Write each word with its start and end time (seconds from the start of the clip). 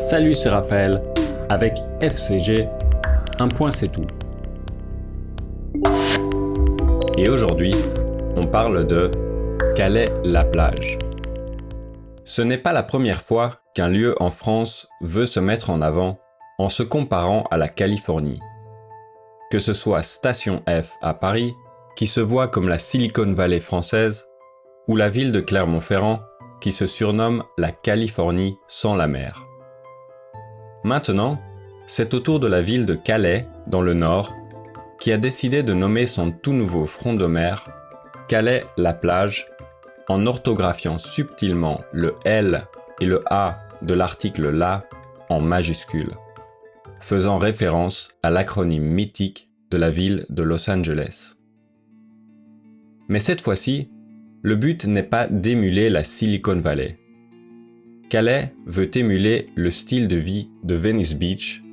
Salut, 0.00 0.34
c'est 0.34 0.48
Raphaël. 0.48 1.02
Avec 1.48 1.78
FCG, 2.00 2.68
un 3.38 3.48
point 3.48 3.70
c'est 3.70 3.88
tout. 3.88 4.06
Et 7.18 7.28
aujourd'hui, 7.28 7.74
on 8.36 8.46
parle 8.46 8.86
de 8.86 9.10
Calais-la-Plage. 9.74 10.98
Ce 12.24 12.42
n'est 12.42 12.58
pas 12.58 12.72
la 12.72 12.82
première 12.82 13.20
fois 13.20 13.60
qu'un 13.74 13.88
lieu 13.88 14.14
en 14.20 14.30
France 14.30 14.88
veut 15.00 15.26
se 15.26 15.40
mettre 15.40 15.70
en 15.70 15.80
avant 15.80 16.18
en 16.58 16.68
se 16.68 16.82
comparant 16.82 17.44
à 17.50 17.56
la 17.56 17.68
Californie. 17.68 18.40
Que 19.50 19.58
ce 19.58 19.72
soit 19.72 20.02
Station 20.02 20.62
F 20.68 20.92
à 21.02 21.14
Paris, 21.14 21.54
qui 21.96 22.06
se 22.06 22.20
voit 22.20 22.48
comme 22.48 22.68
la 22.68 22.78
Silicon 22.78 23.32
Valley 23.32 23.60
française, 23.60 24.28
ou 24.88 24.96
la 24.96 25.08
ville 25.08 25.32
de 25.32 25.40
Clermont-Ferrand, 25.40 26.20
qui 26.60 26.72
se 26.72 26.86
surnomme 26.86 27.44
la 27.58 27.72
Californie 27.72 28.58
sans 28.68 28.94
la 28.94 29.06
mer. 29.06 29.44
Maintenant, 30.84 31.40
c'est 31.86 32.14
au 32.14 32.20
tour 32.20 32.40
de 32.40 32.46
la 32.46 32.62
ville 32.62 32.86
de 32.86 32.94
Calais, 32.94 33.48
dans 33.66 33.82
le 33.82 33.94
nord, 33.94 34.34
qui 34.98 35.12
a 35.12 35.18
décidé 35.18 35.62
de 35.62 35.74
nommer 35.74 36.06
son 36.06 36.30
tout 36.30 36.52
nouveau 36.52 36.86
front 36.86 37.14
de 37.14 37.26
mer 37.26 37.64
Calais-la-Plage, 38.28 39.48
en 40.08 40.26
orthographiant 40.26 40.98
subtilement 40.98 41.80
le 41.92 42.14
L 42.24 42.66
et 43.00 43.06
le 43.06 43.22
A 43.26 43.58
de 43.82 43.94
l'article 43.94 44.50
LA 44.50 44.84
en 45.28 45.40
majuscule, 45.40 46.12
faisant 47.00 47.38
référence 47.38 48.10
à 48.22 48.30
l'acronyme 48.30 48.84
mythique 48.84 49.50
de 49.70 49.76
la 49.76 49.90
ville 49.90 50.26
de 50.30 50.42
Los 50.42 50.70
Angeles. 50.70 51.34
Mais 53.08 53.20
cette 53.20 53.40
fois-ci, 53.40 53.88
le 54.42 54.54
but 54.54 54.86
n'est 54.86 55.02
pas 55.02 55.26
d'émuler 55.26 55.90
la 55.90 56.04
Silicon 56.04 56.56
Valley. 56.56 56.98
Calais 58.08 58.54
veut 58.66 58.96
émuler 58.96 59.48
le 59.54 59.70
style 59.70 60.08
de 60.08 60.16
vie 60.16 60.50
de 60.62 60.74
Venice 60.74 61.14
Beach, 61.14 61.64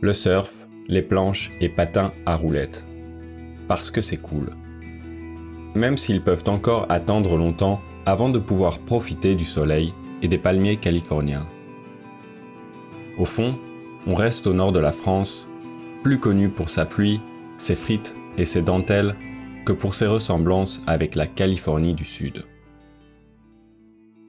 le 0.00 0.12
surf, 0.12 0.68
les 0.88 1.02
planches 1.02 1.52
et 1.60 1.68
patins 1.68 2.12
à 2.26 2.34
roulettes. 2.34 2.86
Parce 3.68 3.90
que 3.90 4.00
c'est 4.00 4.16
cool. 4.16 4.50
Même 5.74 5.96
s'ils 5.96 6.22
peuvent 6.22 6.44
encore 6.48 6.86
attendre 6.88 7.36
longtemps 7.36 7.80
avant 8.06 8.28
de 8.28 8.38
pouvoir 8.40 8.80
profiter 8.80 9.36
du 9.36 9.44
soleil 9.44 9.92
et 10.22 10.28
des 10.28 10.38
palmiers 10.38 10.78
californiens. 10.78 11.46
Au 13.18 13.24
fond, 13.24 13.56
on 14.06 14.14
reste 14.14 14.46
au 14.46 14.54
nord 14.54 14.72
de 14.72 14.80
la 14.80 14.92
France, 14.92 15.46
plus 16.02 16.18
connu 16.18 16.48
pour 16.48 16.70
sa 16.70 16.86
pluie, 16.86 17.20
ses 17.58 17.74
frites 17.74 18.16
et 18.38 18.44
ses 18.44 18.62
dentelles 18.62 19.14
que 19.64 19.72
pour 19.72 19.94
ses 19.94 20.06
ressemblances 20.06 20.82
avec 20.86 21.14
la 21.14 21.26
Californie 21.26 21.94
du 21.94 22.04
Sud. 22.04 22.44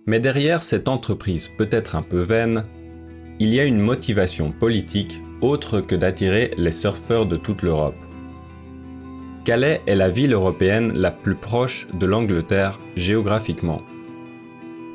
Mais 0.08 0.20
derrière 0.20 0.64
cette 0.64 0.88
entreprise 0.88 1.50
peut-être 1.58 1.96
un 1.96 2.02
peu 2.02 2.20
vaine, 2.20 2.64
il 3.40 3.54
y 3.54 3.60
a 3.60 3.66
une 3.66 3.80
motivation 3.80 4.52
politique 4.52 5.22
autre 5.42 5.82
que 5.82 5.96
d'attirer 5.96 6.52
les 6.58 6.72
surfeurs 6.72 7.26
de 7.26 7.38
toute 7.38 7.64
l'Europe. 7.64 7.96
Calais 9.44 9.82
est 9.88 9.96
la 9.96 10.10
ville 10.10 10.34
européenne 10.34 10.94
la 10.94 11.10
plus 11.10 11.36
proche 11.36 11.88
de 11.94 12.06
l'Angleterre 12.06 12.80
géographiquement. 12.96 13.82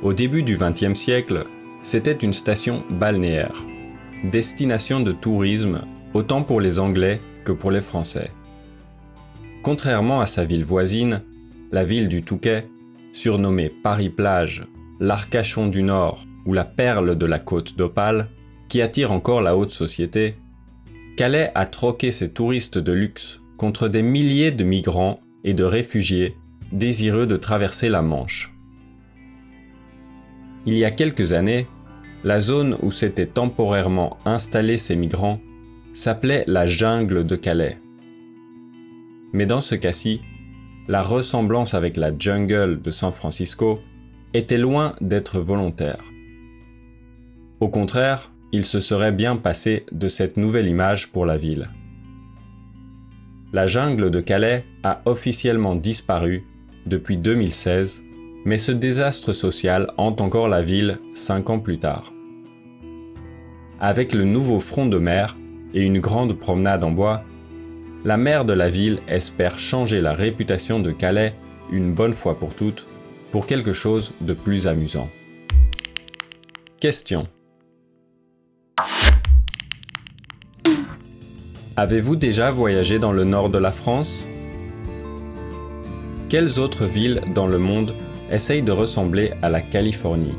Au 0.03 0.13
début 0.13 0.43
du 0.43 0.57
XXe 0.57 0.95
siècle, 0.99 1.45
c'était 1.83 2.13
une 2.13 2.33
station 2.33 2.85
balnéaire, 2.91 3.61
destination 4.25 5.01
de 5.01 5.13
tourisme 5.13 5.83
autant 6.15 6.43
pour 6.43 6.61
les 6.61 6.79
Anglais 6.79 7.21
que 7.45 7.53
pour 7.53 7.71
les 7.71 7.81
Français. 7.81 8.31
Contrairement 9.67 10.21
à 10.21 10.27
sa 10.27 10.45
ville 10.45 10.63
voisine, 10.63 11.23
la 11.73 11.83
ville 11.83 12.07
du 12.07 12.23
Touquet, 12.23 12.69
surnommée 13.11 13.69
Paris-Plage, 13.69 14.65
l'Arcachon 15.01 15.67
du 15.67 15.83
Nord 15.83 16.25
ou 16.47 16.53
la 16.53 16.65
perle 16.65 17.19
de 17.19 17.27
la 17.27 17.41
côte 17.41 17.77
d'Opale, 17.77 18.29
qui 18.69 18.81
attire 18.81 19.11
encore 19.11 19.41
la 19.41 19.57
haute 19.57 19.73
société, 19.73 20.37
Calais 21.17 21.51
a 21.57 21.67
troqué 21.67 22.13
ses 22.13 22.33
touristes 22.33 22.79
de 22.79 22.93
luxe 22.93 23.41
contre 23.57 23.89
des 23.89 24.03
milliers 24.03 24.53
de 24.53 24.63
migrants 24.63 25.19
et 25.43 25.53
de 25.53 25.65
réfugiés 25.65 26.37
désireux 26.71 27.27
de 27.27 27.37
traverser 27.37 27.89
la 27.89 28.03
Manche. 28.03 28.55
Il 30.65 30.75
y 30.75 30.85
a 30.85 30.93
quelques 30.93 31.33
années, 31.33 31.67
la 32.23 32.39
zone 32.39 32.77
où 32.83 32.93
s'étaient 32.93 33.27
temporairement 33.27 34.17
installés 34.27 34.79
ces 34.79 34.95
migrants 34.95 35.41
s'appelait 35.93 36.45
la 36.47 36.67
jungle 36.67 37.25
de 37.25 37.35
Calais. 37.35 37.81
Mais 39.37 39.45
dans 39.45 39.61
ce 39.61 39.75
cas-ci, 39.75 40.23
la 40.89 41.03
ressemblance 41.03 41.75
avec 41.75 41.99
la 41.99 42.11
jungle 42.19 42.81
de 42.81 42.91
San 42.91 43.13
Francisco 43.13 43.81
était 44.33 44.57
loin 44.57 44.95
d'être 45.03 45.41
volontaire. 45.41 46.03
Au 47.61 47.69
contraire, 47.69 48.33
il 48.53 48.65
se 48.65 48.81
serait 48.81 49.13
bien 49.13 49.37
passé 49.37 49.85
de 49.93 50.09
cette 50.09 50.39
nouvelle 50.39 50.69
image 50.69 51.13
pour 51.13 51.27
la 51.27 51.37
ville. 51.37 51.69
La 53.53 53.67
jungle 53.67 54.11
de 54.11 54.21
Calais 54.23 54.65
a 54.83 55.03
officiellement 55.05 55.75
disparu 55.75 56.47
depuis 56.87 57.19
2016, 57.19 58.05
mais 58.47 58.57
ce 58.57 58.73
désastre 58.73 59.35
social 59.35 59.93
hante 59.99 60.23
encore 60.23 60.49
la 60.49 60.63
ville 60.63 60.99
cinq 61.15 61.51
ans 61.51 61.59
plus 61.59 61.79
tard. 61.79 62.11
Avec 63.81 64.15
le 64.15 64.25
nouveau 64.25 64.61
front 64.61 64.87
de 64.87 64.97
mer 64.97 65.37
et 65.75 65.83
une 65.83 66.01
grande 66.01 66.33
promenade 66.39 66.85
en 66.85 66.91
bois, 66.91 67.23
la 68.05 68.17
maire 68.17 68.45
de 68.45 68.53
la 68.53 68.69
ville 68.69 69.01
espère 69.09 69.59
changer 69.59 70.01
la 70.01 70.13
réputation 70.13 70.81
de 70.81 70.91
Calais 70.93 71.35
une 71.71 71.93
bonne 71.93 72.13
fois 72.13 72.39
pour 72.39 72.55
toutes 72.55 72.87
pour 73.33 73.47
quelque 73.47 73.73
chose 73.73 74.15
de 74.21 74.33
plus 74.33 74.67
amusant. 74.67 75.09
Question. 76.81 77.27
Avez-vous 81.77 82.17
déjà 82.17 82.51
voyagé 82.51 82.99
dans 82.99 83.13
le 83.13 83.25
nord 83.25 83.51
de 83.51 83.59
la 83.59 83.71
France? 83.71 84.27
Quelles 86.29 86.59
autres 86.59 86.87
villes 86.87 87.23
dans 87.35 87.47
le 87.47 87.59
monde 87.59 87.95
essayent 88.31 88.63
de 88.63 88.73
ressembler 88.73 89.33
à 89.43 89.51
la 89.51 89.61
Californie? 89.61 90.35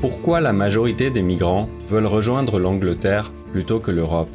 Pourquoi 0.00 0.40
la 0.40 0.52
majorité 0.52 1.10
des 1.10 1.22
migrants 1.22 1.68
veulent 1.86 2.06
rejoindre 2.06 2.58
l'Angleterre 2.58 3.30
plutôt 3.52 3.80
que 3.80 3.90
l'Europe? 3.90 4.30